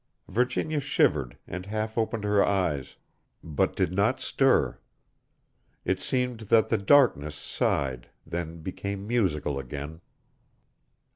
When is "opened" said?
1.95-2.23